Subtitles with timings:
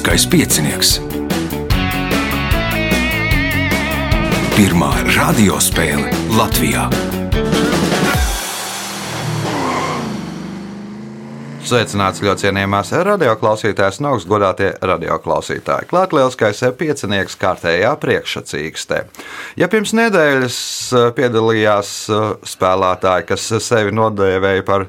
[0.00, 0.90] Lieliskais piecinieks.
[4.56, 6.08] Pirmā radiospēle
[6.38, 6.86] Latvijā.
[11.60, 15.90] Sveicināts ļoti cienījamās radioklausītājas, no augstas godātie radioklausītāji.
[15.92, 19.04] Klāt lielskais piecinieks kārtējā priekšsacīkstē.
[19.60, 20.58] Ja pirms nedēļas
[20.96, 24.88] eh, piedalījās eh, spēlētāji, kas sevi nodēvēja par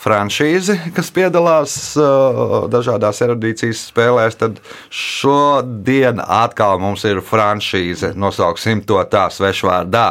[0.00, 4.60] franšīzi, kas piedalās uh, dažādās erudīcijas spēlēs, tad
[4.92, 8.12] šodien atkal mums ir franšīze.
[8.18, 10.06] Nosauksim to tā svešvārdā.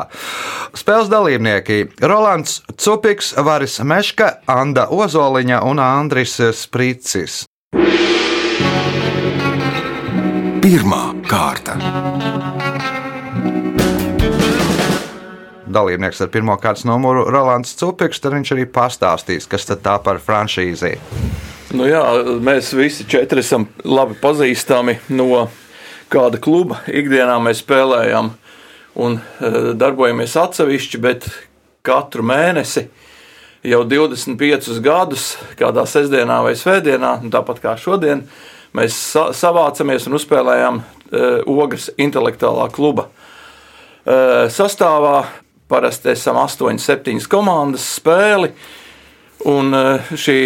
[0.75, 7.45] Spēles dalībnieki- Rolands Cupiks, Varis Meška, Anda Ozoliņa un Andris Spricis.
[10.65, 12.54] Pirmā kārta.
[15.75, 20.95] Dalībnieks ar pirmā kārtas numuru Rolands Cupiks, tad viņš arī pastāstīs, kas tā par franšīzi.
[21.75, 22.01] Nu jā,
[22.45, 25.47] mēs visi četri esam labi pazīstami no
[26.13, 26.79] kāda kluba.
[26.87, 28.31] Ikdienā mēs spēlējam
[29.01, 31.27] un e, darbojamies atsevišķi, bet
[31.85, 32.85] katru mēnesi
[33.65, 38.23] jau 25 gadus, kādā sestdienā vai svētdienā, tāpat kā šodien,
[38.77, 38.97] mēs
[39.35, 40.85] savācamies un uzspēlējam e,
[41.49, 45.25] Ogres intelektuālā kluba e, sastāvā
[45.67, 48.51] Parasti esam 8, 7 komandas spēli.
[49.45, 50.37] Un eh, šī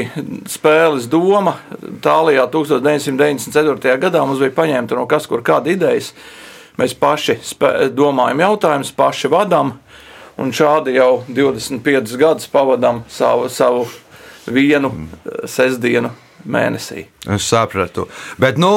[0.50, 1.58] spēles doma
[2.04, 3.98] Tālijā 1994.
[4.00, 6.14] gadā mums bija paņemta no kas kur kāda idejas.
[6.80, 7.36] Mēs paši
[7.92, 9.74] domājam jautājumus, paši vadām,
[10.40, 13.86] un šādi jau 25 gadus pavadām savu, savu
[14.48, 16.12] vienu eh, sestdienu
[16.48, 17.06] mēnesī.
[17.28, 18.08] Es sapratu.
[18.40, 18.72] Bet, nu,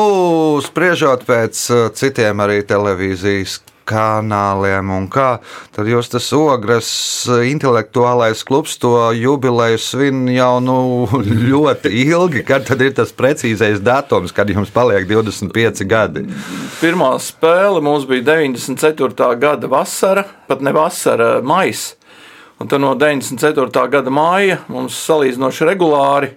[0.65, 5.39] spriežot pēc eh, citiem arī televīzijas kanāliem un kā.
[5.75, 6.91] Tad jūs tas ogres
[7.49, 10.77] intelektuālais klubs to jubileju svin jau nu,
[11.51, 12.45] ļoti ilgi.
[12.49, 16.27] Kad tad ir tas precīzais datums, kad jums paliek 25 gadi?
[16.81, 19.33] Pirmā spēle mums bija 94.
[19.41, 21.97] gada vasara, pat ne vasara, maija.
[22.63, 23.89] Un tad no 94.
[23.91, 26.29] gada māja mums salīdzinoši regulāri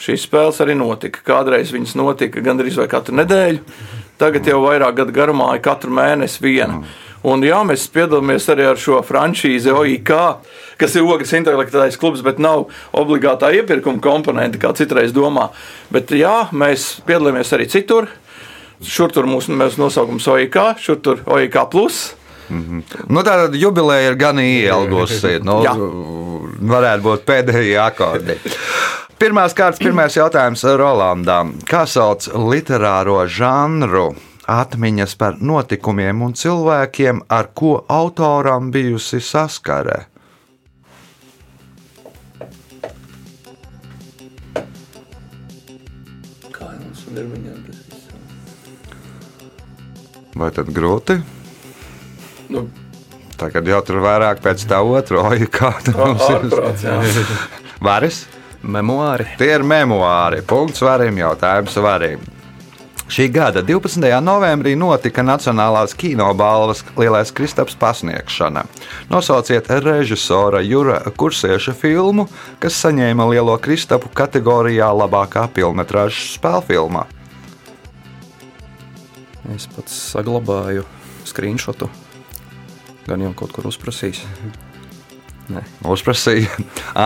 [0.00, 1.22] šīs spēles arī notika.
[1.26, 3.60] Kādreiz viņas notika gandrīz vai katru nedēļu.
[4.18, 6.82] Tagad jau vairāk gadu garumā ir katru mēnesi viena.
[7.26, 10.12] Un jā, mēs piedalāmies arī ar šo franšīzi OIK,
[10.78, 15.48] kas ir ogres intelektuālais klubs, bet nav obligātā iepirkuma komponente, kā citreiz domā.
[15.94, 18.10] Bet jā, mēs piedalāmies arī citur.
[18.78, 21.58] Šur tur mūsu, nosaukums OIK, šur tur OIK.
[22.48, 22.82] Mm -hmm.
[23.08, 25.40] nu, tā tad jubileja ir gan ielgusi.
[25.42, 25.62] Nu,
[26.60, 28.38] varētu būt pēdējie akordi.
[29.18, 31.48] Pirmās kārtas, pirmais jautājums Rolandam.
[31.66, 34.12] Kā sauc literāro žanru?
[34.46, 40.06] Atmiņas par notikumiem un cilvēkiem, ar ko autoram bijusi saskare.
[50.38, 51.18] Vai tad grūti?
[52.54, 52.68] Nu.
[53.38, 55.26] Tagad jau tur vairāk pēc tā otrā,
[55.58, 57.38] kāda mums ir.
[57.82, 58.28] Varis?
[58.62, 59.28] Memoāri.
[59.38, 60.42] Tie ir memoāri.
[60.46, 62.24] Punkts varim, jautājums varim.
[63.08, 64.02] Šī gada 12.
[64.20, 68.66] novembrī notika Nacionālās kinobalvas Lielais Kristaps pasniegšana.
[69.08, 72.26] Nosauciet režisora Jura Kursieša filmu,
[72.60, 77.06] kas saņēma Lielo Kristapu kategorijā labākā filmas spēlfilma.
[79.56, 80.84] Es pats saglabāju
[81.24, 81.88] screenshotu.
[83.08, 84.26] Gan jau kaut kur uzprasījis.
[85.88, 86.52] Uzprasīja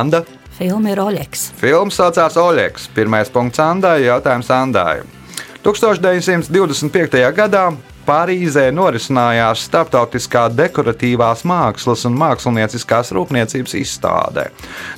[0.00, 0.24] Anna.
[0.58, 1.52] Filma ir Oļeks.
[1.60, 2.90] Filma saucās Oļeks.
[2.94, 5.00] Pirmais punkts Andai, jautājums Andai.
[5.62, 7.22] 1925.
[7.36, 7.70] gadā
[8.02, 14.48] Parīzē norisinājās starptautiskā dekoratīvās mākslas un mākslinieckās rūpniecības izstāde.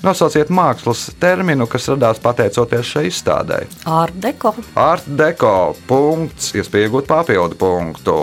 [0.05, 3.61] Nosauciet mākslas terminu, kas radās pateicoties šai izstādē.
[3.85, 4.55] Art deko.
[4.81, 5.75] Art deko.
[5.89, 8.19] Punkts, iespējot papildu punktu.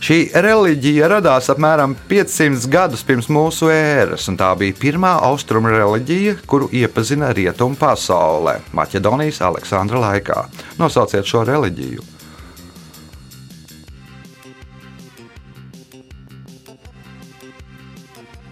[0.00, 6.38] Šī reliģija radās apmēram 500 gadus pirms mūsu ēras, un tā bija pirmā austrumu reliģija,
[6.48, 10.46] kuru iepazina rietumu pasaulē, Maķedonijas Aleksandra laikā.
[10.80, 12.06] Nosauciet šo reliģiju!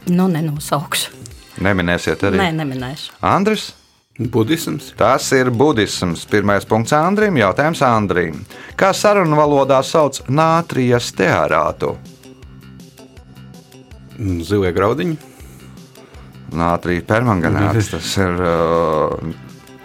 [0.09, 1.17] Nu, nenosaukšu.
[1.65, 2.45] Neminēsiet arī?
[2.45, 3.17] Nē, neminēšu.
[3.25, 3.71] Andris?
[4.19, 4.93] Budisms.
[4.99, 6.25] Tas ir budisms.
[6.27, 7.37] Pirmais punkts Andrim.
[7.39, 8.41] Jautājums Andrim.
[8.75, 11.93] Kā sarunu valodā sauc nātrijas teārātu?
[14.19, 15.15] Mm, zilie graudiņi.
[16.59, 17.91] Nātrija permanganāts.
[17.95, 19.31] Tas ir uh,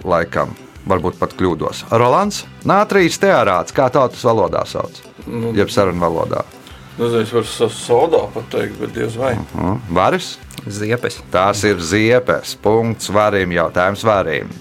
[0.01, 0.57] laikam.
[0.89, 1.85] Varbūt pat kļūdos.
[1.93, 4.97] Rolands, nātrijas teārāts, kā tautas valodā sauc?
[5.29, 6.41] Nu, Jeb sarunu valodā.
[6.93, 9.33] Nezinu, es varu sodā pateikt, bet diez vai.
[9.57, 10.35] Mm, Varis?
[10.69, 11.17] Ziepes.
[11.33, 12.53] Tās ir ziepes.
[12.61, 14.51] Punkts varim, jautājums varim.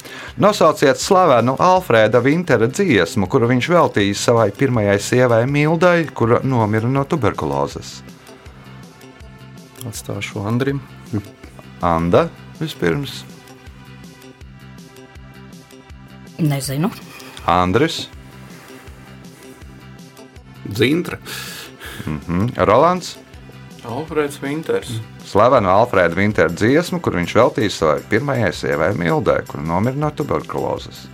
[0.41, 7.05] Nosauciet slavenu Alfrēda Vintera dziesmu, kuru viņš veltījis savai pirmajai sievai Mildai, kura nomira no
[7.05, 8.01] tuberkulozes.
[9.87, 10.81] Atstāšu Andrim.
[11.85, 12.29] Anda
[12.59, 13.23] vispirms.
[16.43, 16.91] Nezinu.
[17.47, 18.07] Andris,
[20.73, 21.19] Zintra.
[22.07, 23.17] Mm, Rolands.
[23.83, 24.93] Alfrēds Vinters.
[25.27, 31.09] Slavenu Alfrēda Vintera dziesmu, kur viņš veltījis savai pirmajai sievai Mildai, kura nomira no tuberkulozes.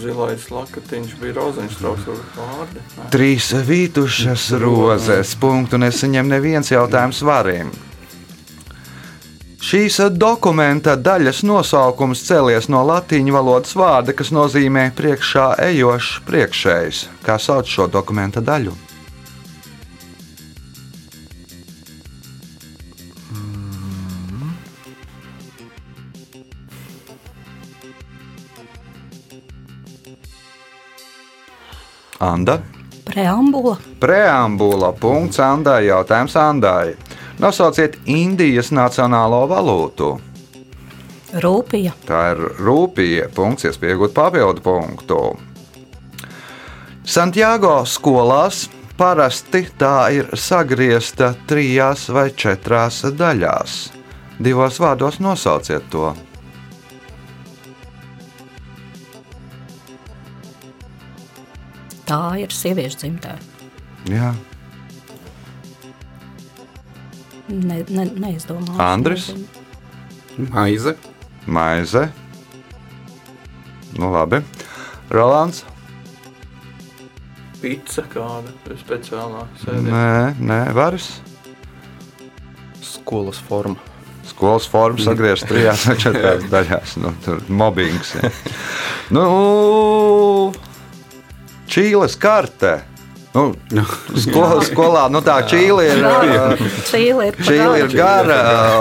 [0.00, 2.82] Zilais lakatiņš bija ar vārdu.
[2.96, 3.08] Nē.
[3.12, 5.34] Trīs vītušas rozes.
[5.36, 7.72] Punktu nesaņem neviens jautājums varim.
[9.64, 17.04] Šīs dokumenta daļas nosaukums cēlies no latīņu valodas vārda, kas nozīmē priekšā ejošs priekšējs.
[17.24, 18.74] Kā sauc šo dokumenta daļu?
[32.24, 32.58] Anda.
[33.04, 33.76] Preambula.
[34.00, 34.92] Preambula.
[34.92, 35.86] Punkts Andai.
[35.86, 36.94] Jautājums Andai.
[37.38, 40.14] Nosauciet Indijas nacionālo valūtu.
[41.44, 41.92] Rūpija.
[42.06, 43.28] Tā ir rūpīga.
[43.34, 45.20] Punkts, iespējot papildu punktu.
[47.04, 53.74] Santiago skolās parasti tā ir sagriezta trijās vai četrās daļās.
[54.38, 56.14] Divos vārdos nosauciet to.
[62.14, 63.32] Tā ir sieviešu dzimtē.
[64.06, 64.28] Jā.
[67.50, 68.76] Ne, ne, neizdomāju.
[68.78, 69.32] Andris?
[70.38, 70.94] Maize.
[71.50, 72.04] Maize.
[73.98, 74.38] Nu, labi.
[75.10, 75.64] Rolands.
[77.58, 79.82] Pizza kāda speciālā sēde.
[79.88, 81.08] Nē, nē, varas.
[82.78, 83.80] Skolas forma.
[84.30, 86.94] Skolas forma sagriezt trijās vai četrās daļās.
[87.02, 88.14] Nu, tur mobbings.
[88.20, 88.30] Ja.
[89.10, 89.26] Nu,
[91.74, 92.84] Čīles karte.
[93.34, 93.48] Nu,
[94.14, 96.04] skolā, skolā nu tā čīle ir.
[96.06, 96.52] ā,
[96.86, 98.36] Čīle ir, Čīle ir gara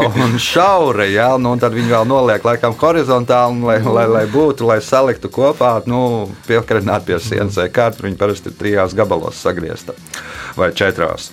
[0.05, 4.67] un šaura, jā, nu, un tad viņi vēl noliek laikam horizontāli, lai, lai, lai būtu,
[4.69, 8.05] lai saliktu kopā, nu, piekarināt pie sienas vai kārtu.
[8.05, 9.97] Viņi parasti ir trijās gabalos sagriezta
[10.59, 11.31] vai četrās.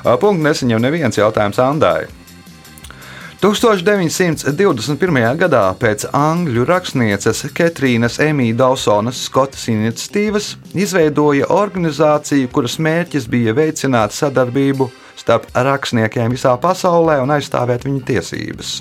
[0.00, 2.06] Ā, Punktu nesaņem neviens jautājums Andai.
[3.46, 5.36] 1921.
[5.38, 14.16] gadā pēc angļu rakstnieces Ketrīnas Emīļa Dausonas Skotas iniciatīvas izveidoja organizāciju, kuras mērķis bija veicināt
[14.16, 14.88] sadarbību
[15.20, 18.74] starp rakstniekiem visā pasaulē un aizstāvēt viņu tiesības.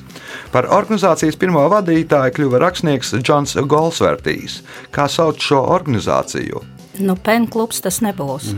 [0.55, 4.63] Par organizācijas pirmo vadītāju kļuva rakstnieks Džons Golsvertīs.
[4.89, 6.65] Kā sauc šo organizāciju?
[7.05, 8.49] Nu, penklubs tas nebūs.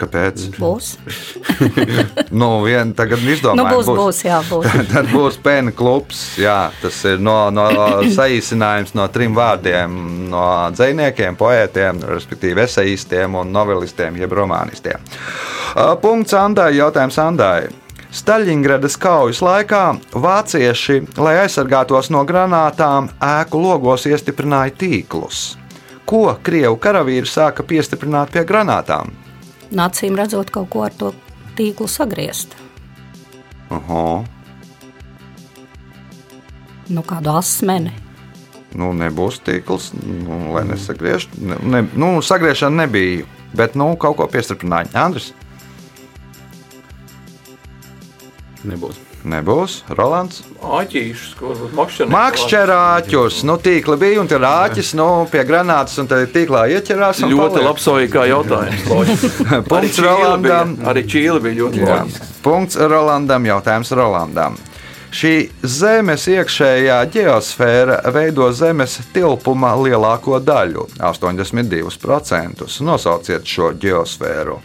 [0.00, 0.46] Kāpēc?
[0.56, 0.94] Būs.
[2.30, 4.68] Nu, vien, tagad Nu, izdomājam, būs, būs, jā, būs.
[4.92, 6.22] Tad būs pēna klubs.
[6.40, 7.66] Jā, tas ir no, no
[8.16, 9.98] saīsinājums no trim vārdiem-
[10.32, 15.04] no dziniekiem, poetiem, respektīvi esejistiem un novelistiem, jeb romānistiem.
[16.00, 17.68] Punkts Andai, jautājums Andai.
[18.10, 19.84] Staļingradas kaujas laikā
[20.18, 25.44] vācieši, lai aizsargātos no granātām, ēku logos iestiprināja tīklus.
[26.10, 29.12] Ko krievu karavīri sāka piestiprināt pie granātām?
[29.70, 31.12] Nācīm redzot kaut ko ar to
[31.58, 32.56] tīklu sagriezt.
[33.70, 34.04] Aha.
[36.90, 37.92] Nu, kādu asmeni.
[38.74, 41.28] Nu, nebūs tīkls, nu, lai nesagriež.
[41.38, 44.90] Ne, ne, nu, sagriešana nebija, bet nu, kaut ko piestiprināja.
[44.98, 45.30] Andris
[48.64, 48.96] Nebūs.
[49.24, 49.82] nebūs.
[49.96, 50.42] Rolands.
[50.60, 52.08] Āķīšus, ko varbūt makšķerē.
[52.12, 53.42] Makšķerāķus.
[53.48, 57.22] Nu, tīkli bija un tur rāķis nu, pie granātas un tad tīklā ieķerās.
[57.24, 59.24] un Ļoti labsojīgi kā jautājums.
[59.70, 60.76] Punkts Rolandam.
[60.84, 62.00] Arī Čīle bija ļoti Jā.
[62.02, 62.26] loģiska.
[62.44, 63.48] Punkts Rolandam.
[63.48, 64.56] Jautājums Rolandam.
[65.10, 72.62] Šī Zemes iekšējā geosfēra veido Zemes tilpuma lielāko daļu- 82%.
[72.80, 74.60] Nosauciet šo geosfēru.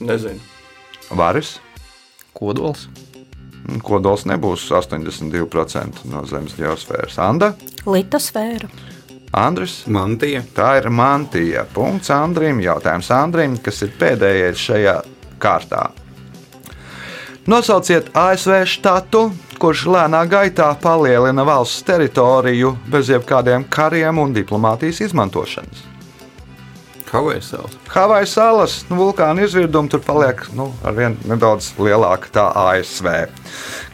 [0.00, 0.40] Nezinu.
[1.16, 1.58] Varis.
[2.36, 2.88] Kodols.
[3.84, 7.18] Kodols nebūs 82% no Zemes geosfēras.
[7.20, 7.52] Anda,
[7.86, 8.70] Litosfēra.
[9.36, 10.42] Andris, Mantija.
[10.54, 11.62] tā ir mantija.
[11.74, 12.58] Punkts Andrim.
[12.60, 14.96] Jautājums Andrim, kas ir pēdējais šajā
[15.38, 15.90] kārtā.
[17.46, 19.22] Nosauciet ASV štatu,
[19.62, 25.89] kurš lēnā gaitā palielina valsts teritoriju bez jebkādiem kariem un diplomātijas izmantošanas.
[27.10, 27.72] Havaju salas.
[27.90, 33.08] Havaju salas, nu, vulkāna izvirduma tur paliek nu, ar vien nedaudz lielāka tā ASV,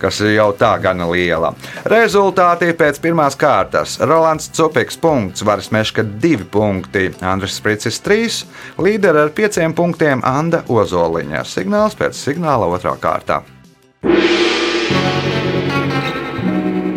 [0.02, 1.54] kas ir jau tā gana liela.
[1.88, 3.96] Rezultāti pēc pirmās kārtas.
[4.04, 8.42] Rolands Cupiks, punkts, Varis Meška, 2 punkti, Andris Spricis, 3,
[8.84, 11.44] līderi ar 5 punktiem Anda Ozoliņa.
[11.48, 13.40] Signāls pēc signāla otrā kārtā.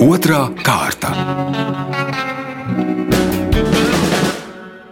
[0.03, 1.15] Otra kārta.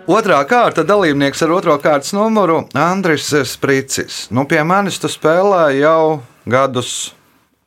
[0.08, 4.30] Otrā kārta dalībnieks ar otro kārtas numuru Andris Spricis.
[4.32, 7.12] Nu, pie manis tu spēlē jau gadus.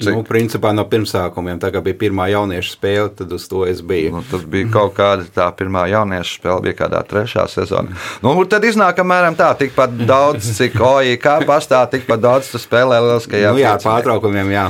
[0.01, 0.15] Cik?
[0.17, 4.15] Nu, principā no pirmsākumiem, tā kā bija pirmā jauniešu spēle, tad uz to es biju.
[4.15, 7.93] Nu, tas bija kaut kāda tā pirmā jauniešu spēle, bija kādā trešā sezonā.
[8.25, 13.53] Nu, tad iznāk apmēram tā, tikpat daudz, cik OIK pastāv, tikpat daudz tu spēlē lieliskajā
[13.53, 14.67] Nu, jā, pārtraukumiem, jā.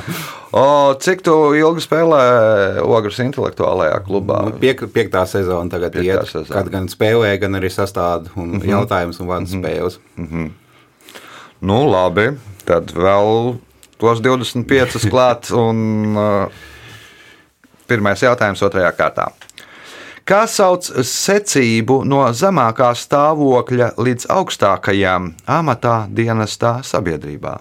[0.50, 0.66] O,
[0.98, 2.20] cik tu ilgi spēlē
[2.82, 4.40] Ogres intelektuālajā klubā?
[4.48, 6.32] Nu, Piek, piektā sezona tagad Piektā ir.
[6.32, 6.56] sezona.
[6.56, 8.70] Kad gan spēlē, gan arī sastāda un mm -hmm.
[8.74, 9.62] jautājums un vārdu mm -hmm.
[9.62, 10.00] spēles.
[11.60, 12.32] Nu, labi,
[12.64, 13.60] tad vēl
[14.00, 15.52] tos 25 klāt.
[15.54, 16.66] Un, uh,
[17.90, 19.30] pirmais jautājums otrajā kārtā.
[20.30, 27.58] Kā sauc secību no zemākā stāvokļa līdz augstākajām amatā dienestā sabiedrībā?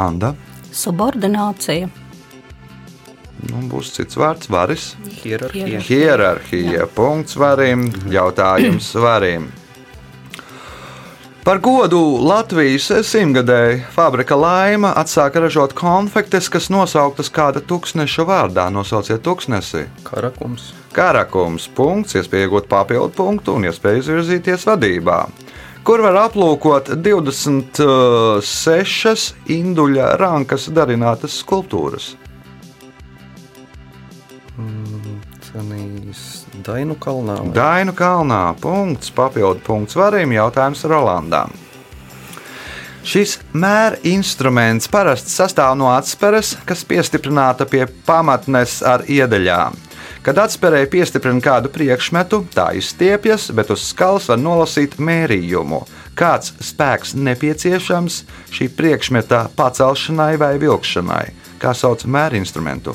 [0.00, 0.32] Anda,
[0.72, 1.99] Subordinācija.
[3.48, 4.92] Nu, būs cits vārds, varis.
[5.22, 5.80] Hierarhija.
[5.86, 6.86] Hierarhija.
[6.94, 9.48] Punkts varim, jautājums varim.
[11.40, 18.68] Par godu Latvijas simtgadēji fabrika Laima atsāka ražot konfektes, kas nosauktas kāda tūkstneša vārdā.
[18.68, 19.86] Nosauciet tūkstnesi.
[20.04, 20.76] Karakums.
[20.92, 25.32] Karakums, punkts, iespēja iegūt papildu punktu un iespēja izvirzīties vadībā.
[25.80, 32.19] Kur var aplūkot 26 induļa rankas darinātas skulptūras?
[35.50, 37.40] Cenīs Dainu kalnā.
[37.40, 37.54] vai?
[37.54, 38.54] Dainu kalnā.
[38.60, 40.32] Punkts, papildu punkts varim.
[40.36, 41.50] Jautājums Rolandam.
[43.00, 49.78] Šis mēra instruments parasti sastāv no atspēres, kas piestiprināta pie pamatnes ar iedaļām.
[50.20, 55.80] Kad atspērēji piestiprina kādu priekšmetu, tā izstiepjas, bet uz skalas var nolasīt mērījumu.
[56.14, 61.24] Kāds spēks nepieciešams šī priekšmeta pacelšanai vai vilkšanai?
[61.58, 62.92] Kā sauc mēra instrumentu?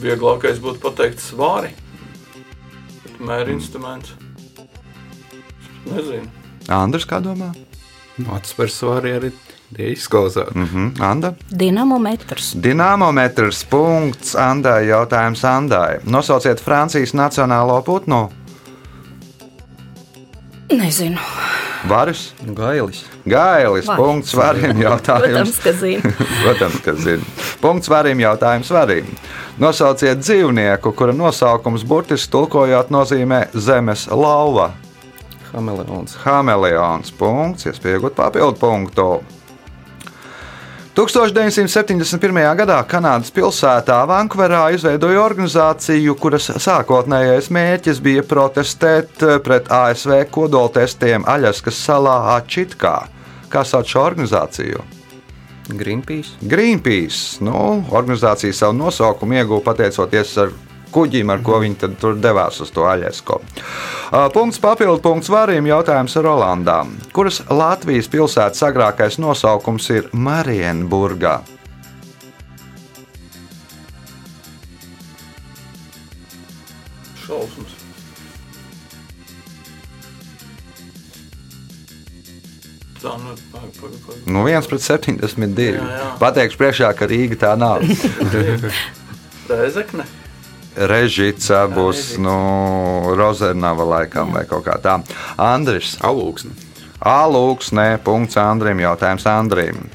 [0.00, 1.72] Vieglākais būtu pateikt svāri.
[3.20, 4.14] Mēra instruments.
[5.84, 6.28] Nezinu.
[6.72, 7.50] Andrs, kā domā?
[8.20, 9.30] Nu, Atspērs svarīgi arī
[9.94, 10.50] izklausās.
[10.54, 10.64] Mm.
[10.66, 11.34] Mhm, Anda?
[11.50, 12.52] Dinamometrs.
[12.60, 16.00] Dinamometrs, punkts, Andai, jautājums Andai.
[16.04, 18.28] Nosauciet Francijas nacionālo putnu.
[20.70, 21.18] Nezinu.
[21.88, 23.04] Varis, Gailis.
[23.24, 23.96] Gailis, Vai.
[23.96, 25.58] punkts, varim Protams, jautājums.
[25.64, 26.12] ka zinu.
[26.44, 27.24] Protams, ka zinu.
[27.62, 29.08] Punkts varim jautājums varim.
[29.60, 34.70] Nosauciet dzīvnieku, kura nosaukums burtiski tulkojot nozīmē zemes lauva.
[35.50, 36.14] Hameleons.
[36.22, 39.08] Hameleons, punkts, iespējot papildu punktu.
[40.96, 42.40] 1971.
[42.56, 51.84] gadā Kanādas pilsētā Vankverā izveidoja organizāciju, kuras sākotnējais mērķis bija protestēt pret ASV kodoltestiem Aļaskas
[51.84, 52.94] salā Ačitkā.
[53.52, 54.99] Kā sauc šo organizāciju?
[55.76, 56.38] Greenpeace.
[56.42, 57.44] Greenpeace.
[57.44, 60.52] Nu, organizācija savu nosaukumu ieguva pateicoties ar
[60.90, 63.38] kuģim, ar ko viņi tad tur devās uz to Aļasku.
[64.10, 66.96] Uh, Punkts papildu punkts varim jautājums Rolandām.
[67.14, 71.40] Kuras Latvijas pilsētas agrākais nosaukums ir Marienburgā?
[77.22, 77.78] Šausmas.
[83.00, 83.32] Tā, nu.
[84.26, 85.76] Nu, 1 pret 72.
[85.76, 86.08] Jā, jā.
[86.20, 87.84] Pateikšu priekšā, ka Rīga tā nav.
[89.50, 90.06] Rēzekne.
[90.90, 92.34] Režģīta būs nu,
[93.18, 95.00] Rozernava laikam vai kaut kā tā.
[95.40, 95.96] Andris.
[96.06, 96.54] Alūksne.
[97.00, 99.88] Alūks, nē, punkts Andrim, jautājums Andrim.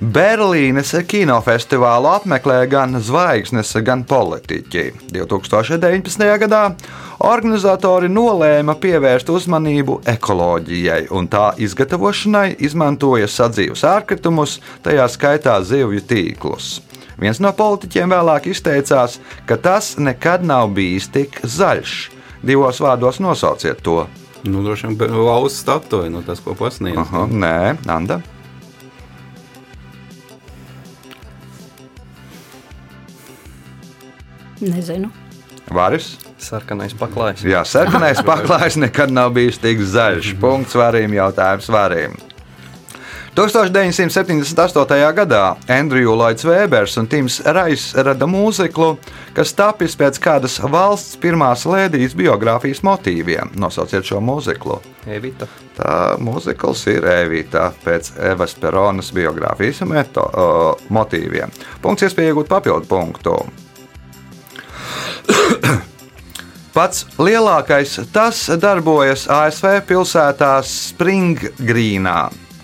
[0.00, 4.84] Berlīnes kinofestivālu apmeklē gan zvaigznes, gan politiķi.
[5.12, 6.24] 2019.
[6.40, 6.60] gadā
[7.28, 16.78] organizatori nolēma pievērst uzmanību ekoloģijai, un tā izgatavošanai izmantoja sadzīves ārkritumus, tajā skaitā zivju tīklus.
[17.20, 22.00] Viens no politiķiem vēlāk izteicās, ka tas nekad nav bijis tik zaļš.
[22.40, 24.06] Divos vārdos nosauciet to.
[24.48, 26.96] Nu, droši vien valsts statuja, nu, tas, ko pasniedz.
[27.04, 28.22] Aha, nē, Anda.
[34.60, 35.10] Nezinu.
[35.70, 36.16] Varis.
[36.40, 37.44] Sarkanais paklājs.
[37.46, 40.34] Jā, sarkanais paklājs nekad nav bijis tik zaļš.
[40.42, 42.16] Punkts varim, jautājums varim.
[43.34, 45.12] 1978.
[45.14, 48.96] gadā Andrew Lloyds Vēbers un Tims Rais rada mūziklu,
[49.36, 53.54] kas tapis pēc kādas valsts pirmās lēdijas biogrāfijas motīviem.
[53.54, 54.80] Nosauciet šo mūziklu.
[55.06, 55.46] Evita.
[55.78, 61.54] Tā mūzikls ir Evita pēc Evas Peronas biogrāfijas meto, uh, motīviem.
[61.80, 63.38] Punkts iespēja iegūt papildu punktu.
[66.74, 72.18] Pats lielākais tas darbojas ASV pilsētā Springgrīnā.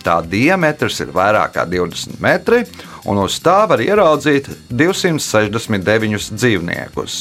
[0.07, 2.63] Tā diametrs ir vairāk kā 20 metri,
[3.11, 7.17] un uz tā var ieraudzīt 269 dzīvniekus.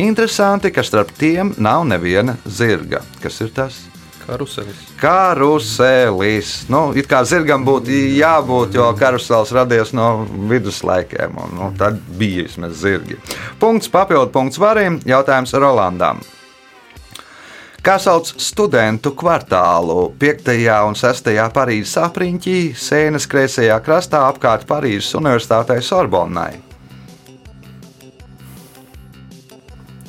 [0.00, 3.04] Interesanti, ka starp tiem nav neviena zirga.
[3.22, 3.84] Kas ir tas?
[4.26, 4.84] Karuselis.
[5.00, 6.52] Karuselis.
[6.72, 12.46] Nu, it kā zirgam būtu jābūt, jo karusels radies no viduslaikiem, un nu, tad bija
[12.46, 13.18] vismaz zirgi.
[13.60, 15.00] Punkts papildu punkts varim.
[15.04, 16.24] Jautājums Rolandam.
[17.84, 20.46] Kā sauc studentu kvartālu 5.
[20.88, 21.28] un 6.
[21.52, 26.63] Parīzes apriņķī, sēnes kreisajā krastā apkārt Parīzes Universitātei Sorbonnai?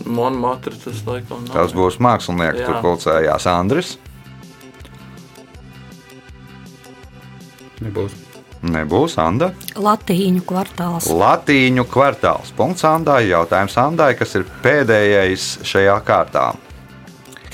[0.06, 1.56] Monmatra tas laikam nav.
[1.56, 2.68] Tas būs mākslinieks, Jā.
[2.70, 3.96] tur pulcējās Andris.
[7.82, 8.14] Nebūs.
[8.66, 9.52] Nebūs Anda.
[9.78, 11.10] Latīņu kvartāls.
[11.14, 12.54] Latīņu kvartāls.
[12.58, 13.28] Punkts Andai.
[13.30, 16.48] Jautājums Andai, kas ir pēdējais šajā kārtā.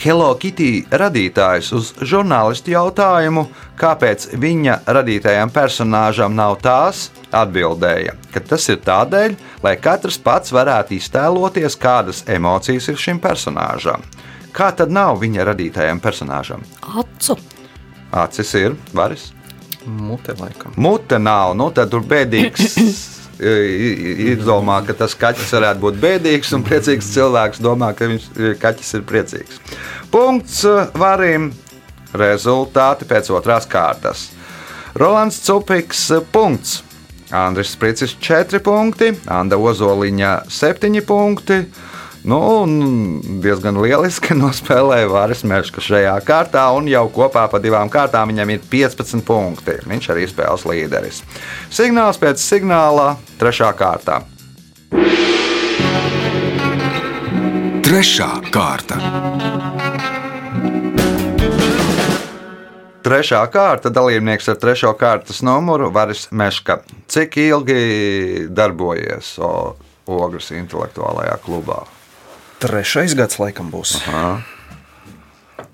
[0.01, 3.43] Hello Kitty radītājs uz žurnālistu jautājumu,
[3.77, 10.97] kāpēc viņa radītajam personāžam nav tās, atbildēja, ka tas ir tādēļ, lai katrs pats varētu
[10.97, 14.01] iztēloties, kādas emocijas ir šim personāžam.
[14.49, 16.65] Kā tad nav viņa radītajam personāžam?
[16.81, 17.37] Acu.
[18.25, 19.29] Acis ir varis.
[19.85, 20.73] Mute laikam.
[20.81, 22.79] Mute nav, nu tad tur bēdīgs.
[23.41, 28.27] Izdomā, ka tas kaķis varētu būt bēdīgs, un priecīgs cilvēks domā, ka viņš
[28.61, 29.57] kaķis ir priecīgs.
[30.13, 31.51] Punkts eh, varim.
[32.11, 34.27] Rezultāti pēc otrās kārtas.
[34.99, 36.81] Rolands Cupiks, eh, punkts.
[37.31, 41.61] Andris Spricis, 4 punkti, Anna Ozoliņa, 7 punkti.
[42.21, 42.37] Nu,
[43.41, 48.65] diezgan lieliski nospēlēja Vāris Meška šajā kārtā, un jau kopā pa divām kārtām viņam ir
[48.69, 49.79] 15 punkti.
[49.89, 51.23] Viņš arī spēles līderis.
[51.73, 54.21] Signāls pēc signāla, trešā kārtā.
[57.81, 58.99] Trešā kārta.
[63.01, 66.83] Trešā kārta dalībnieks ar trešo kārtas numuru Varis Meška.
[67.09, 69.73] Cik ilgi darbojies o,
[70.05, 71.79] Ogres intelektuālajā klubā?
[72.61, 73.95] Trešais gads laikam būs.
[74.05, 74.41] Aha.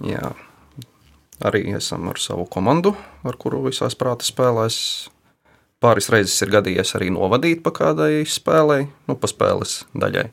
[0.07, 0.31] Jā.
[1.43, 2.95] Arī esam ar savu komandu,
[3.27, 4.77] ar kuru visās prāta spēlēs.
[5.83, 10.31] Pāris reizes ir gadījies arī novadīt pa kādai spēlei, nu, pa spēles daļai.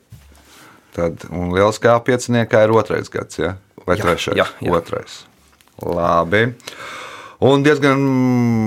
[0.95, 3.51] Tad, un lieliskā pieciniekā ir otrais gads, ja?
[3.85, 4.39] vai Jā, trešais?
[4.39, 4.71] jā, jā.
[4.73, 5.19] Otrais.
[5.83, 6.47] Labi.
[7.43, 7.99] Un diezgan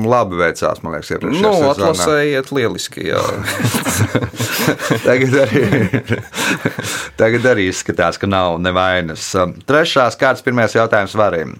[0.04, 1.70] labi veicās, man liekas, iepriekšējā Nu, sezonā.
[1.72, 3.22] atlasējiet lieliski, jā.
[5.06, 5.62] Tagad arī,
[7.16, 9.24] tagad arī izskatās, ka nav nevainas.
[9.68, 11.56] Trešās kārtas pirmais jautājums varim.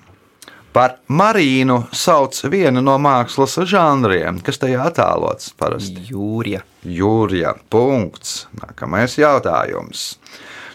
[0.77, 6.05] Par marīnu sauc vienu no mākslas žanriem, kas tajā attēlots parasti.
[6.13, 6.61] Jūrija.
[6.85, 7.55] Jūrija.
[7.73, 8.45] Punkts.
[8.61, 10.11] Nākamais jautājums.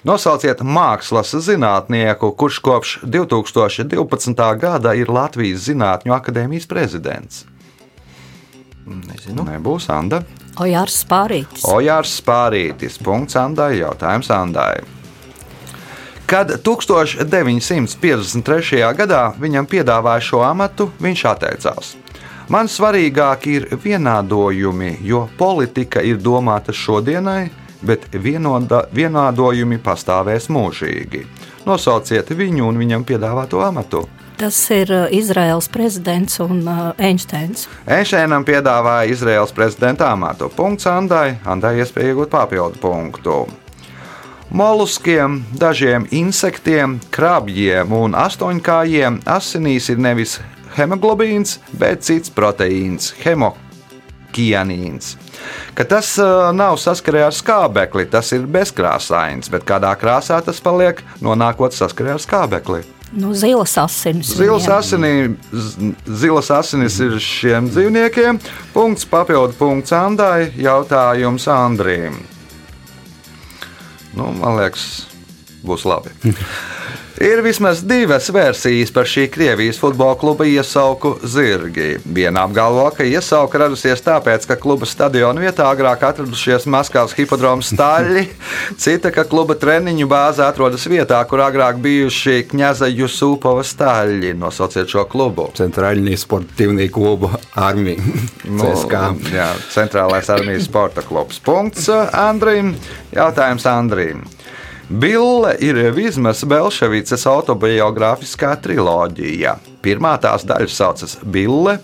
[0.04, 4.36] Nosauciet mākslas zinātnieku, kurš kopš 2012.
[4.60, 7.48] gada ir Latvijas Zinātņu akadēmijas prezidents.
[8.84, 9.48] Nezinu.
[9.48, 10.28] Nebūs Anda.
[10.60, 11.63] Ojārs Spārītis.
[11.72, 13.00] Ojārs Spārītis.
[13.00, 13.80] Punkts Andai.
[13.80, 14.84] Jautājums Andai.
[16.28, 18.84] Kad 1953.
[19.00, 21.96] gadā viņam piedāvāja šo amatu, viņš atteicās.
[22.52, 31.26] Man svarīgāk ir vienādojumi, jo politika ir domāta šodienai, bet vienoda, vienādojumi pastāvēs mūžīgi.
[31.67, 34.08] Nosauciet viņu un viņam piedāvāto amatu.
[34.38, 37.67] Tas ir uh, Izraels prezidents un uh, Einsteins.
[37.86, 40.50] Einšteinam piedāvāja Izraels prezidenta amatu.
[40.50, 41.38] Punkts Andai.
[41.46, 43.43] Andai iespēja iegūt papildu punktu.
[44.54, 50.36] Moluskiem, dažiem insektiem, krabjiem un astoņkājiem asinīs ir nevis
[50.78, 53.13] hemoglobīns, bet cits proteīns-
[54.34, 55.17] hemokianīns.
[55.76, 61.02] Ka tas uh, nav saskarē ar skābekli, tas ir bezkrāsains, bet kādā krāsā tas paliek,
[61.22, 62.84] nonākot saskarē ar skābekli.
[63.13, 64.34] Nu, zilas asinis.
[64.34, 65.36] Zilas, asinī,
[66.08, 68.39] zilas asinis ir šiem dzīvniekiem.
[68.74, 70.50] Punkts papildu punkts Andai.
[70.58, 72.17] Jautājums Andrīm.
[74.17, 75.06] Nu, man liekas,
[75.62, 76.10] būs labi.
[77.21, 81.99] Ir vismaz divas versijas par šī Krievijas futbola kluba iesauku Zirgi.
[82.06, 88.26] Viena apgalvo, ka iesauka radusies tāpēc, ka kluba stadiona vietā agrāk atradušies Maskavas hipodroma staļļi,
[88.84, 94.34] cita, ka kluba treniņu bāze atrodas vietā, kur agrāk bijuši Kņaza Jusupova staļļi.
[94.41, 95.52] Nosauciet šo klubu.
[95.60, 98.02] Centrālajā sportivnī kluba armija.
[98.49, 98.73] nu,
[99.30, 101.38] jā, centrālais armijas sporta klubs.
[101.45, 102.73] Punkts Andrim.
[103.13, 104.26] Jautājums Andrim.
[104.93, 109.56] Bille ir Vizmas Belševices autobiogrāfiskā triloģija.
[109.82, 111.79] Pirmā tās daļa saucas Bille,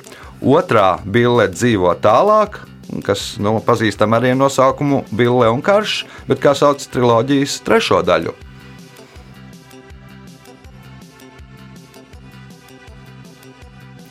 [0.45, 2.59] otrā Bille dzīvo tālāk,
[3.07, 8.35] kas nu, pazīstam arī ar nosaukumu Bille un Karš, bet kā sauc triloģijas trešo daļu?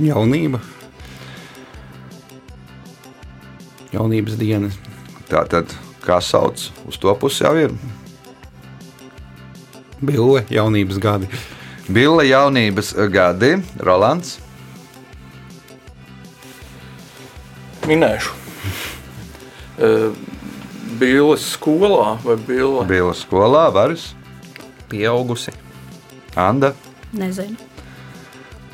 [0.08, 0.58] Jaunība.
[3.94, 4.82] Jaunības dienas.
[5.30, 5.70] Tā tad,
[6.02, 7.78] kā sauc, uz to pusi jau ir.
[10.00, 11.28] Bille, jaunības gadi.
[11.88, 14.38] Bille jaunības gadi, Rolands.
[17.88, 18.36] Minēšu.
[19.78, 20.10] Eh,
[20.98, 22.82] Bīles skolā vai Bīlē?
[22.90, 24.08] Bille skolā, Varis,
[24.90, 25.52] Pieaugusi.
[26.34, 26.72] Anda.
[27.14, 27.54] Nezinu.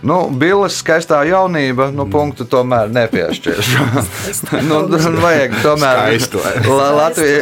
[0.05, 3.85] Nu, Billes skaistā jaunība, nu, punktu tomēr nepiešķiršu.
[4.69, 6.43] nu, nu, vajag tomēr Skaisto.
[6.69, 7.39] La, Latvie,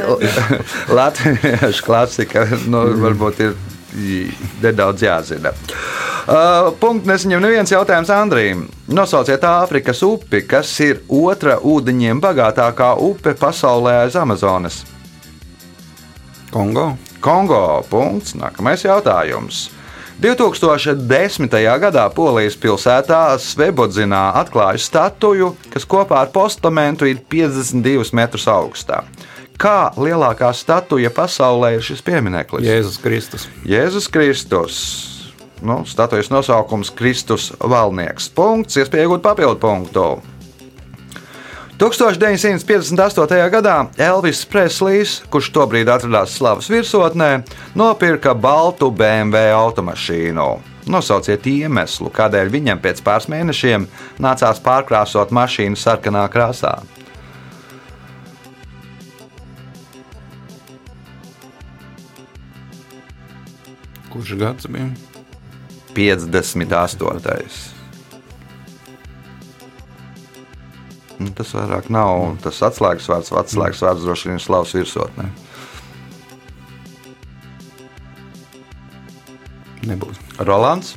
[0.98, 3.56] latviešu klasika, nu, varbūt ir
[4.62, 5.52] nedaudz jāzina.
[6.22, 8.66] Uh, punkts nesaņem neviens jautājums Andrijam.
[8.86, 14.82] Nosauciet Āfrikas upi, kas ir otra ūdeņiem bagātākā upe pasaulē aiz Amazonas.
[16.52, 16.92] Kongo.
[17.20, 17.82] Kongo.
[17.90, 18.36] Punkts.
[18.38, 19.70] Nākamais jautājums.
[20.22, 21.50] 2010.
[21.82, 29.00] gadā Polijas pilsētā Svebodzinā atklāja statuju, kas kopā ar postamentu ir 52 metrus augstā.
[29.62, 32.66] Kā lielākā statuja pasaulē ir šis piemineklis?
[32.66, 33.46] Jēzus Kristus.
[33.62, 34.76] Jēzus Kristus.
[35.62, 38.26] Nu, statujas nosaukums Kristus Valnieks.
[38.34, 40.06] Punkts, iespēja iegūt papildu punktu.
[41.78, 43.38] 1958.
[43.54, 47.44] gadā Elvis Preslijs, kurš tobrīd atradās slavas virsotnē,
[47.78, 50.48] nopirka baltu BMW automašīnu.
[50.90, 53.86] Nosauciet iemeslu, kādēļ viņam pēc pāris mēnešiem
[54.22, 56.80] nācās pārkrāsot mašīnu sarkanā krāsā.
[64.12, 64.90] Kurš gads bija?
[65.96, 67.72] 58.
[71.22, 73.32] Nu, tas vairāk nav tas atslēgas vārds.
[73.42, 75.28] Atslēgas vārds droši vien ir slavs virsotnē.
[79.86, 80.18] Nebūs.
[80.42, 80.96] Rolands.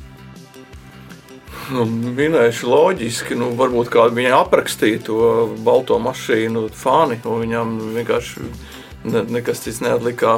[1.74, 5.20] Nu, minēšu loģiski, nu, varbūt kādu viņa aprakstīja to
[5.66, 8.44] balto mašīnu fani, un viņam vienkārši
[9.10, 10.36] ne, nekas cits neatlika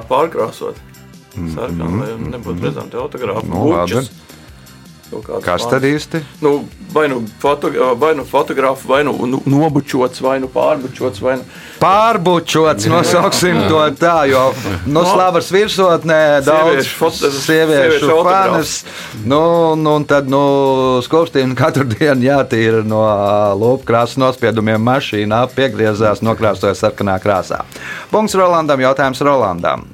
[1.38, 1.78] kā pārkrāsot.
[1.78, 3.52] Sarkanā, lai nebūtu redzami te autogrāfi.
[3.52, 4.10] Nu, bučas.
[5.08, 6.20] Kāds Kas tad īsti?
[6.44, 11.38] Nu, vai nu, foto, vai nu fotogrāfs, vai nu, nu nobučots, vai nu pārbučots, vai
[11.40, 11.46] nu
[11.80, 14.42] Pārbučots, nosauksim to tā, jo
[14.90, 18.74] no slavas virsotnē daudz Sieviešu sieviešu fanas.
[19.24, 19.40] Nu,
[19.80, 20.42] nu, un tad nu,
[21.06, 23.00] skursteini katru dienu jātīra no
[23.62, 27.64] lūpkrāsas nospiedumiem mašīnā, piegriezās, nokrāsoja sarkanā krāsā.
[28.12, 29.88] Punkts Rolandam, jautājums Rolandam.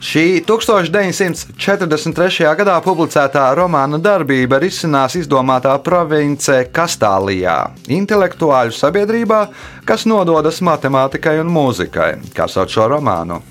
[0.00, 2.46] Šī 1943.
[2.56, 7.58] gadā publicētā romāna darbība risinās izdomātā province Kastālijā,
[7.92, 9.40] intelektuāļu sabiedrībā,
[9.84, 12.14] kas nododas matemātikai un mūzikai.
[12.32, 13.42] Kā sauc šo romānu?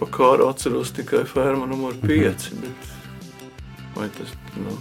[0.00, 2.48] pa kāru atceros tikai ferma numur 5.
[2.62, 2.88] Bet...
[3.94, 4.78] Vai tas, nu,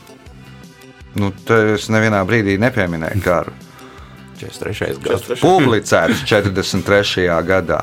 [1.18, 1.32] Nu,
[1.74, 3.52] es nevienā brīdī nepieminēju karu.
[4.40, 5.00] 43.
[5.04, 5.28] gads.
[5.28, 5.42] 43.
[5.44, 7.28] Publicēts 43.
[7.48, 7.82] gadā.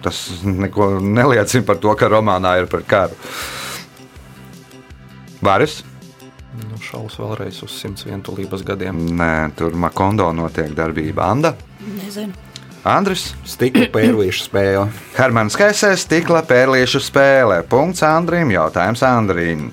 [0.00, 3.16] Tas neko neliecina par to, ka romānā ir par karu.
[5.44, 5.80] Varis?
[6.60, 8.98] Nu, šaus vēlreiz uz 101 tulības gadiem.
[9.16, 11.30] Nē, tur Makondo notiek darbība.
[11.30, 11.54] Anda?
[11.80, 12.48] Nezinu.
[12.80, 13.34] Andris?
[13.44, 14.86] Stikla pērlīšu spēle.
[15.18, 17.60] Hermans Kaisers, stikla pērliešu spēle.
[17.68, 19.66] Punkts Andrim, jautājums Andrim.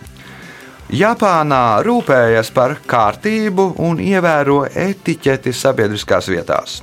[0.88, 6.78] Japānā rūpējas par kārtību un ievēro etiķeti sabiedriskās vietās.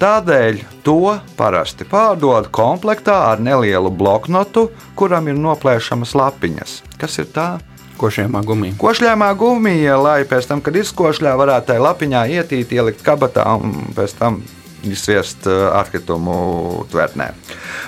[0.00, 4.66] Tādēļ to parasti pārdod komplektā ar nelielu bloknotu,
[4.98, 6.74] kuram ir noplēšamas lapiņas.
[6.98, 7.46] Kas ir tā?
[7.94, 8.74] Košiem gumijiem.
[8.74, 14.18] Košļāmā gumija, lai pēc tam, kad izkošļā, varētu tajā lapiņā ietīt, ielikt kabatā un pēc
[14.18, 14.42] tam
[14.82, 17.30] izsviest uh, atkritumu tvertnē.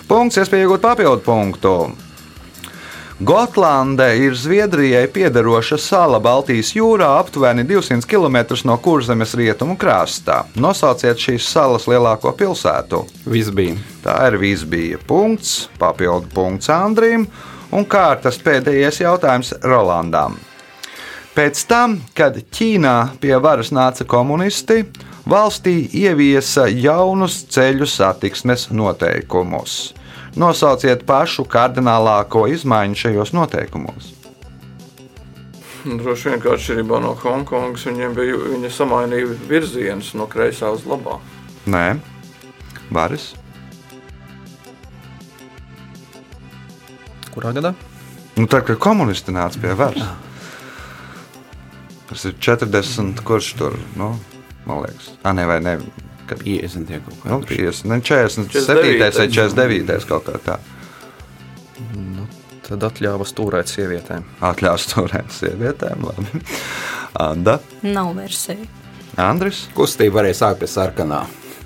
[0.06, 1.74] Punkts, iespēja iegūt papildu punktu.
[3.20, 8.36] Gotlande ir Zviedrijai piederoša sala Baltijas jūrā, aptuveni 200 km
[8.68, 10.42] no kurzemes rietumu krastā.
[10.60, 13.06] Nosauciet šīs salas lielāko pilsētu.
[13.24, 13.78] Viss bija.
[14.04, 17.24] Tā ir visbija punkts, papildu punkts Andrim
[17.72, 20.36] un kārtas pēdējais jautājums Rolandam.
[21.32, 24.82] Pēc tam, kad Ķīnā pie varas nāca komunisti,
[25.24, 29.94] valstī ieviesa jaunus ceļu satiksmes noteikumus.
[30.36, 34.12] Nosauciet pašu kardinālāko izmaiņu šajos noteikumos.
[35.86, 41.20] Droši vien, ka atšķirībā no Hongkongas viņiem bija viņa samainīja virzienus no kreisā uz labā.
[41.70, 41.84] Nē,
[42.92, 43.30] Baris.
[47.32, 47.72] Kurā gadā?
[48.36, 50.10] Nu, tad, kad komunisti nāca pie varas,
[52.10, 54.10] tas ir 40, kurš tur, nu,
[54.68, 55.78] man liekas, ah, ne, vai ne,
[56.28, 57.54] kad 50 tie kaut Nu, kā.
[57.54, 58.98] 50, ne, 47.
[59.00, 60.08] vai 49.
[60.10, 60.58] kaut kā tā.
[62.66, 64.24] Tad atļāva stūrēt sievietēm.
[64.42, 66.02] Atļaus turēt sievietēm.
[66.02, 66.40] Labi.
[67.22, 68.66] Anda, Nav versija.
[69.22, 69.68] Andris.
[69.76, 71.20] Kustība varēja sākt pie sarkanā.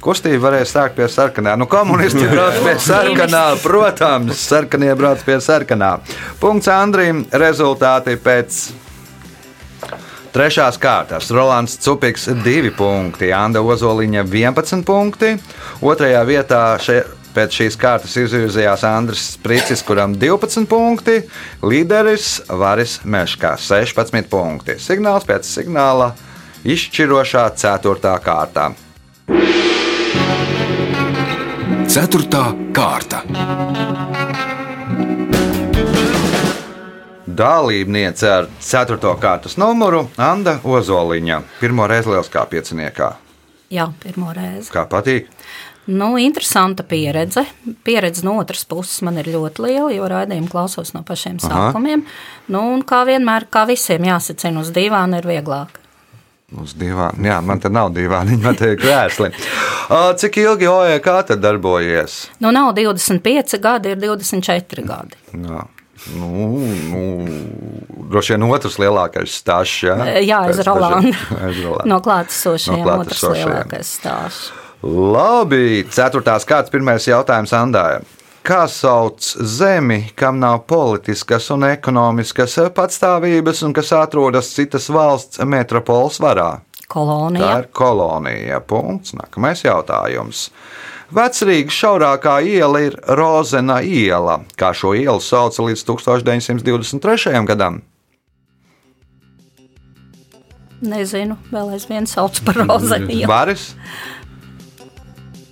[0.05, 1.57] Kustība varēja sākt pie sarkanā.
[1.61, 5.94] Nu, komunisti brauc pie sarkanā, protams, sarkanie brauc pie sarkanā.
[6.40, 7.25] Punkts Andrim.
[7.33, 8.61] Rezultāti pēc
[10.35, 11.31] trešās kārtas.
[11.35, 15.35] Rolands Cupiks 2 punkti, Anna Ozoliņa 11 punkti.
[15.83, 17.03] Otrajā vietā še,
[17.35, 21.21] pēc šīs kārtas izvirzījās Andris Spricis, kuram 12 punkti.
[21.62, 24.79] Līderis Varis Meškā 16 punkti.
[24.83, 26.12] Signāls pēc signāla
[26.64, 28.14] izšķirošā 4.
[28.25, 28.71] kārtā.
[31.90, 32.45] Ceturtā
[32.77, 33.25] kārta.
[37.40, 38.98] Dalībniece ar 4.
[39.16, 41.38] kārtas numuru Anna Ozoliņa.
[41.61, 43.14] Pirmo reizi lieliskā pieciniekā.
[43.72, 44.68] Jā, pirmo reizi.
[44.74, 45.31] Kā patīk?
[45.88, 47.46] Nu, interesanta pieredze.
[47.87, 51.48] Pieredze no otras puses man ir ļoti liela, jo raidījumu klausos no pašiem Aha.
[51.48, 52.05] sākumiem.
[52.53, 55.81] Nu, un kā vienmēr, kā visiem jāsacina uz divām, ir vieglāk.
[56.61, 57.24] Uz divām.
[57.24, 59.33] Jā, man te nav divām, man te ir krēsli.
[60.20, 62.22] Cik ilgi OEK darbojies?
[62.44, 65.24] Nu, nav 25 gadi, ir 24 gadi.
[65.40, 65.68] Jā.
[66.16, 66.56] Nu,
[66.90, 67.02] nu,
[68.10, 69.84] droši vien otrs lielākais stāsts.
[69.84, 71.12] Jā, Jā, aiz Rolanda.
[71.88, 74.48] No klātesošajiem, No otrs lielākais stāsts.
[74.80, 78.00] Labi, ceturtās kārtas pirmais jautājums Andājai.
[78.40, 86.16] Kā sauc zemi, kam nav politiskas un ekonomiskas patstāvības un kas atrodas citas valsts metropoles
[86.24, 86.48] varā?
[86.90, 87.50] Tā Kolonija.
[87.60, 88.60] ir kolonija.
[88.66, 89.12] Punkts.
[89.14, 90.48] Nākamais jautājums.
[91.11, 94.40] Vecrīgas šaurākā iela ir Rozena iela.
[94.59, 97.35] Kā šo ielu sauca līdz 1923.
[97.51, 97.81] gadam?
[100.81, 103.27] Nezinu, vēl aizvien sauc par rozeniju.
[103.33, 103.75] Baris,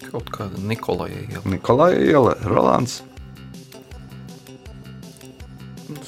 [0.09, 1.43] Kaut kāda Nikolaja iela.
[1.53, 3.03] Nikolai iela, Rolands,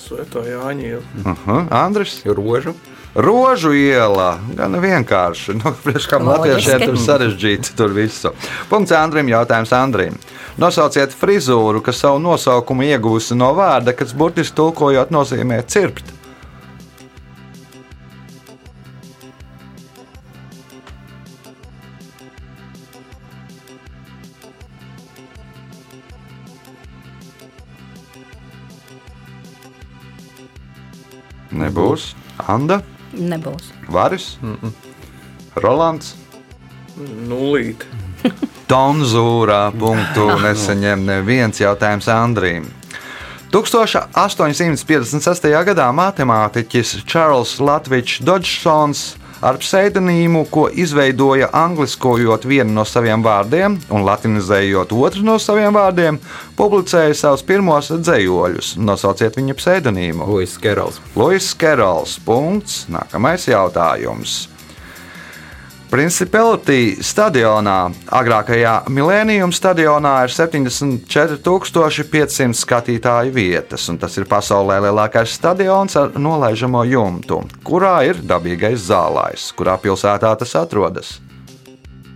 [0.01, 1.03] Svētā Jāņa iela.
[1.25, 1.67] uh -huh.
[1.71, 2.23] Andris.
[2.25, 2.75] Rožu.
[3.14, 5.57] Rožu iela, gan vienkārši.
[5.59, 8.31] Nu, Priekš kam latviešiem tur sarežģīti tur visu.
[8.70, 10.14] Punkts Andrim, jautājums Andrim.
[10.61, 16.14] Nosauciet frizūru, kas savu nosaukumu iegūsi no vārda, kas burtiski tulkojot nozīmē cirpt.
[31.51, 32.12] Nebūs.
[32.51, 32.81] Anda,
[33.16, 33.73] Nebūs.
[33.88, 34.73] Varis, mm -mm.
[35.55, 36.14] Rolands.
[37.29, 37.87] Nulīt.
[38.68, 42.64] Tonzūrā punktu nesaņem neviens jautājums Andrīm.
[43.51, 45.49] 1856.
[45.66, 54.05] gadā matemātiķis Čārls Latvijas Dodžsons ar pseidonīmu, ko izveidoja angliskojot vienu no saviem vārdiem un
[54.07, 56.20] latinizējot otru no saviem vārdiem,
[56.59, 58.74] publicēja savus pirmos dzējoļus.
[58.85, 60.29] Nosauciet viņa pseidonīmu.
[60.29, 61.00] Luis Kerols.
[61.16, 62.18] Lois Kerols.
[62.24, 62.85] Punkts.
[62.92, 64.50] Nākamais jautājums.
[65.90, 75.98] Principality stadionā, agrākajā Millennium stadionā, ir 74,500 skatītāju vietas, un tas ir pasaulē lielākais stadions
[75.98, 81.18] ar nolaižamo jumtu, kurā ir dabīgais zālājs, kurā pilsētā tas atrodas.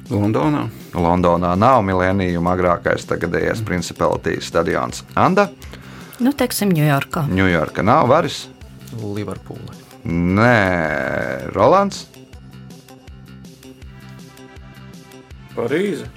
[0.07, 0.71] Londonā.
[0.95, 5.03] Londonā nav Millennium agrākais tagadējais Principality stadions.
[5.19, 5.51] Anda,
[6.23, 7.27] Nu, teiksim, Ņujorkā.
[7.27, 8.47] Ņujorka nav varis?
[8.95, 9.75] Liverpūlē.
[10.07, 12.14] Nē, Rolands.
[15.55, 16.09] Parīze.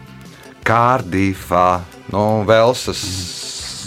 [0.68, 1.70] Kārdīfā,
[2.14, 3.04] nu, Velsas.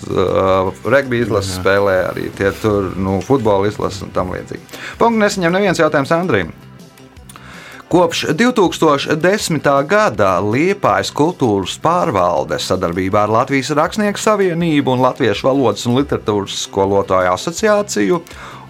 [0.01, 4.81] Uh, Regbija izlases spēlē arī tie tur, nu, futbola izlases un tam līdzīgi.
[4.97, 6.55] Punkts nesaņem neviens jautājums Andrim.
[7.91, 9.65] Kopš 2010.
[9.91, 17.35] gada Liepājas kultūras pārvalde sadarbībā ar Latvijas Rakstnieku savienību un Latviešu valodas un literatūras skolotāju
[17.35, 18.23] asociāciju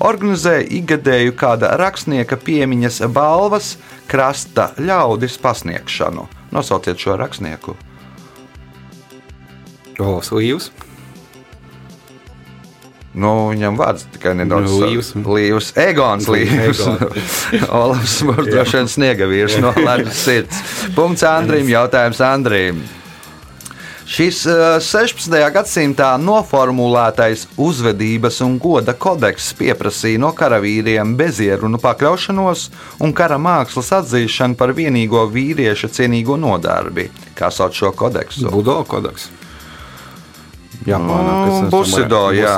[0.08, 3.74] organizē ikgadēju kāda rakstnieka piemiņas balvas
[4.08, 6.39] krasta ļaudis pasniegšanu.
[6.50, 7.76] Nosauciet šo rakstnieku.
[10.00, 10.70] Olas Līvs.
[13.10, 15.10] Nu, viņam vārds tikai nedaudz Nu, Līvs.
[15.18, 15.72] Līvs.
[15.82, 16.84] Egons Līvs.
[17.82, 18.20] Olafs
[18.76, 20.62] vien sniega vīrs no Latvijas sirds.
[20.94, 22.84] Punkts Andrim, jautājums Andrim.
[24.10, 25.30] Šis eh, 16.
[25.54, 32.64] gadsimtā noformulētais uzvedības un goda kodeks pieprasīja no karavīriem bezierunu pakļaušanos
[33.06, 37.06] un kara mākslas atzīšanu par vienīgo vīrieša cienīgo nodarbi.
[37.38, 38.48] Kā sauc šo kodeksu?
[38.50, 39.28] Budo kodeks.
[40.88, 42.56] Japānā, kas ir Busido, jā.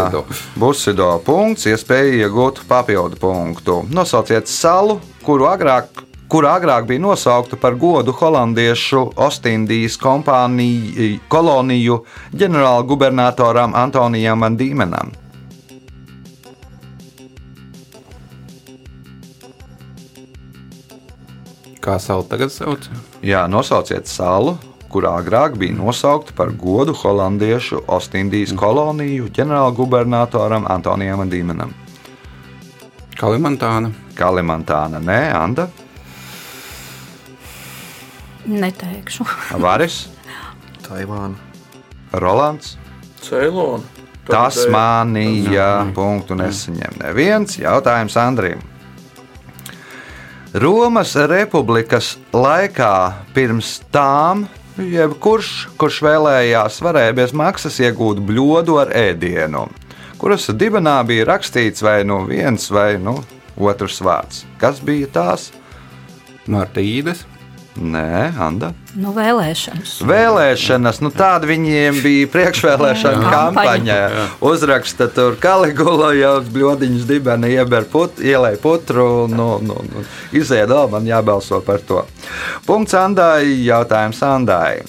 [0.57, 3.83] Busido punkts, iespēja iegūt papildu punktu.
[3.93, 11.99] Nosauciet salu, kuru agrāk, kura agrāk bija nosaukta par godu holandiešu Ostindijas kompāniju, koloniju
[12.33, 15.13] ģenerālgubernatoram Antonijam Van Dīmenam.
[21.85, 22.89] Kā savu tagad sauc?
[23.21, 24.57] Jā, nosauciet salu,
[24.89, 31.77] kurā agrāk bija nosaukta par godu holandiešu Ostindijas koloniju ģenerālgubernatoram Antonijam Dīmenam.
[33.21, 33.93] Kalimantāna.
[34.17, 35.69] Kalimantāna, nē, Anda,
[38.47, 39.27] Neteikšu.
[39.65, 40.07] Varis,
[40.83, 41.39] Taivāna.
[42.13, 42.77] Rolands.
[43.23, 43.87] Ceilona.
[44.29, 45.69] Tasmānija.
[45.95, 47.57] Punktu nesaņem neviens.
[47.59, 48.61] Jautājums Andrim.
[50.53, 52.95] Romas republikas laikā
[53.33, 54.45] pirms tām,
[54.77, 59.65] jebkurš, kurš vēlējās, varēja bez maksas iegūt bļodu ar ēdienu,
[60.21, 63.17] kuras dibenā bija rakstīts vai nu viens vai nu
[63.57, 64.45] otrs vārds.
[64.61, 65.49] Kas bija tās?
[66.45, 67.25] Martīdes.
[67.73, 68.75] Nē, Anda.
[69.01, 69.95] Nu, vēlēšanas.
[70.05, 73.31] Vēlēšanas, nu tāda viņiem bija priekšvēlēšana Jā.
[73.33, 73.99] kampaņa.
[74.45, 76.35] Uzraksta tur Kaligula jau
[77.09, 80.05] dibena ieber put, ielēja putru, nu, nu, nu,
[80.37, 82.03] iziet vēl, man jābalso par to.
[82.69, 84.83] Punkts Andai, jautājums Andai.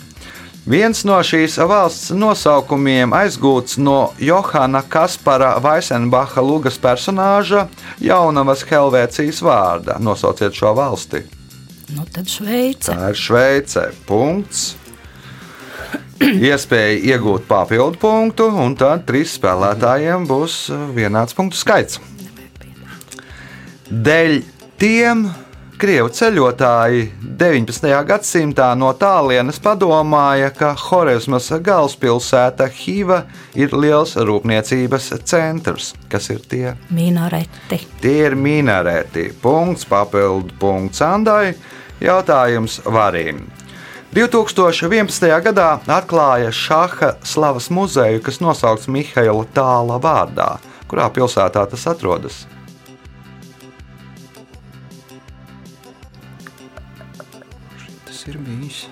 [0.68, 7.66] Viens no šīs valsts nosaukumiem aizgūts no Johana Kaspara Vaisenbacha lugas personāža
[8.00, 9.98] Jaunavas Helvēcijas vārda.
[10.00, 11.26] Nosauciet šo valsti.
[11.94, 12.94] Nu, tad Šveice.
[12.94, 13.90] Tā ir Šveice.
[14.08, 14.74] Punkts.
[16.24, 20.58] Iespēja iegūt papildu punktu, un tad trīs spēlētājiem būs
[20.96, 22.00] vienāds punktu skaits.
[23.92, 24.38] Dēļ
[24.80, 25.26] tiem
[25.84, 27.10] krievu ceļotāji
[27.42, 27.90] 19.
[28.08, 33.24] gadsimtā no tālienes padomāja, ka Horizmas galvaspilsēta Hiva
[33.60, 35.92] ir liels rūpniecības centrs.
[36.10, 36.74] Kas ir tie?
[36.96, 37.82] Minareti.
[38.02, 39.28] Tie ir minareti.
[39.44, 41.52] Punkts, papildu punkts Andai.
[42.02, 43.46] Jautājums Varim.
[44.14, 45.28] 2011.
[45.46, 50.50] gadā atklāja Šaha slavas muzeju, kas nosaukts Mihaila Tāla vārdā.
[50.90, 52.44] Kurā pilsētā tas atrodas?
[58.06, 58.84] Tas ir bijis.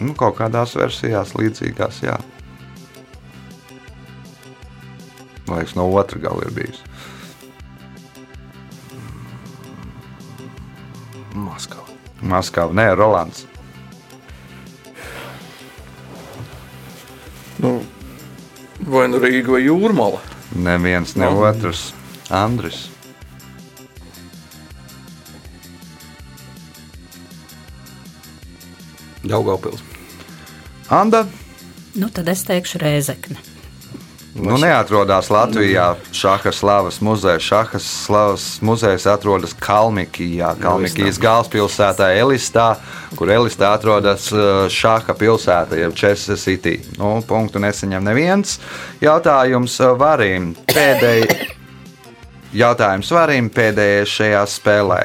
[0.00, 2.18] Nu, kaut kādās versijās līdzīgās, jā.
[5.48, 6.84] Liekas, no otras gala ir bijis.
[11.34, 11.86] Maskava.
[12.22, 13.44] Maskava, nē, Rolands.
[17.60, 17.82] Nu,
[18.88, 20.20] vai nu Rīga vai Jūrmala?
[20.56, 21.44] Neviens, ne No.
[21.46, 21.92] otrs.
[22.30, 22.88] Andris.
[29.22, 29.82] Daugaupils.
[30.88, 31.26] Anda.
[31.94, 33.36] Nu, tad es teikšu Rēzekne.
[34.34, 37.40] Nu, neatrodas Latvijā šāda slavas muzeja.
[37.42, 42.68] Šādas slavas muzejs atrodas Kalmikijā, Kalmikijas galvaspilsētā Elistā,
[43.18, 44.28] kur Elistā atrodas
[44.70, 46.76] šāda pilsēta, jeb Chester City.
[46.98, 48.60] Nu, punktu nesaņem neviens.
[49.02, 51.56] Jautājums varim pēdējais.
[52.62, 55.00] Jautājums varim pēdējais šajā spēlē.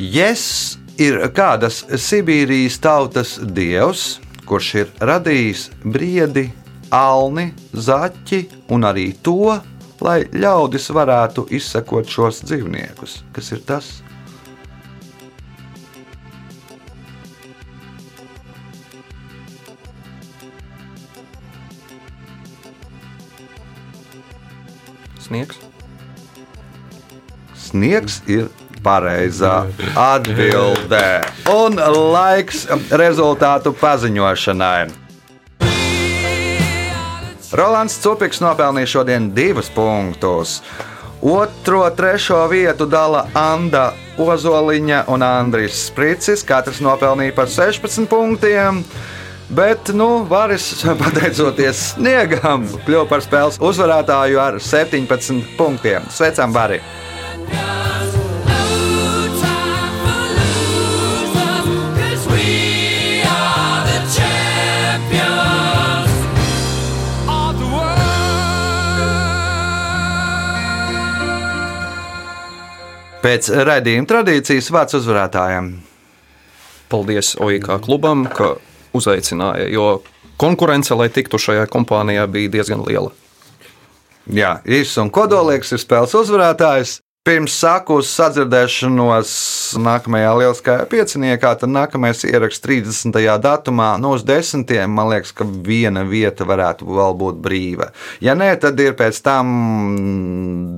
[0.00, 0.44] Jēs
[0.98, 4.16] ir kādas Sibīrijas tautas dievs,
[4.50, 6.48] kurš ir radījis briedi,
[6.90, 9.56] alni, zaķi un arī to,
[10.02, 13.20] lai ļaudis varētu izsekot šos dzīvniekus.
[13.34, 13.90] Kas ir tas?
[25.30, 25.60] Sniegs.
[27.54, 28.48] Sniegs ir
[28.82, 29.68] pareizā
[30.14, 31.20] atbildē.
[31.52, 34.99] Un laiks rezultātu paziņošanai.
[37.50, 40.60] Rolands Cupiks nopelnīja šodien divus punktus.
[41.20, 43.90] Otro, trešo vietu dala Anna
[44.22, 46.44] Ozoliņa un Andris Spricis.
[46.46, 48.84] Katrs nopelnīja par 16 punktiem.
[49.50, 50.70] Bet, nu, Vāris,
[51.02, 56.06] pateicoties sniegam, kļuva par spēles uzvarētāju ar 17 punktiem.
[56.14, 56.78] Sveicam, Vāri!
[73.20, 75.66] Pēc raidījuma tradīcijas vārds uzvarētājiem.
[76.88, 78.54] Paldies OIK klubam, ka
[78.96, 79.88] uzaicināja, jo
[80.40, 83.12] konkurence, lai tiktu šajā kompānijā, bija diezgan liela.
[84.30, 86.96] Jā, īsts un kodolīgs ir spēles uzvarētājs.
[87.20, 89.30] Pirms sāku sadzirdēšanos
[89.84, 93.18] nākamajā lieliskajā pieciniekā, tad nākamais ieraksts 30.
[93.44, 97.90] datumā, no uz desmitiem, man liekas, ka viena vieta varētu vēl būt brīva.
[98.24, 99.52] Ja nē, tad ir pēc tam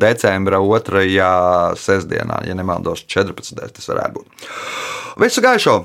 [0.02, 1.32] decembra otrajā
[1.78, 3.62] sestdienā, ja nemaldos, 14.
[3.78, 4.46] tas varētu būt.
[5.22, 5.78] Visu gaišu!